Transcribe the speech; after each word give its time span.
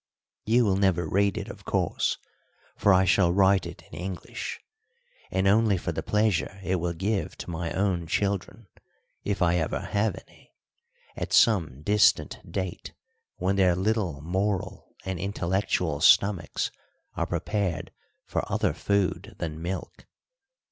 You 0.45 0.65
will 0.65 0.77
never 0.77 1.07
read 1.07 1.37
it, 1.37 1.47
of 1.47 1.63
course, 1.63 2.17
for 2.75 2.91
I 2.91 3.05
shall 3.05 3.31
write 3.31 3.67
it 3.67 3.83
in 3.91 3.99
English, 3.99 4.59
and 5.29 5.47
only 5.47 5.77
for 5.77 5.91
the 5.91 6.01
pleasure 6.01 6.59
it 6.63 6.77
will 6.77 6.93
give 6.95 7.37
to 7.37 7.51
my 7.51 7.71
own 7.73 8.07
children 8.07 8.65
if 9.23 9.43
I 9.43 9.57
ever 9.57 9.79
have 9.79 10.15
any 10.27 10.55
at 11.15 11.31
some 11.33 11.83
distant 11.83 12.39
date, 12.51 12.93
when 13.35 13.57
their 13.57 13.75
little 13.75 14.21
moral 14.21 14.95
and 15.05 15.19
intellectual 15.19 15.99
stomachs 16.01 16.71
are 17.13 17.27
prepared 17.27 17.91
for 18.25 18.43
other 18.51 18.73
food 18.73 19.35
than 19.37 19.61
milk. 19.61 20.07